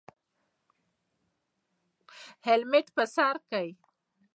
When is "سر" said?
3.15-3.35